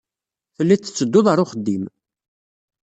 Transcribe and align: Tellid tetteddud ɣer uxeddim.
Tellid 0.55 0.81
tetteddud 0.81 1.25
ɣer 1.29 1.37
uxeddim. 1.43 1.83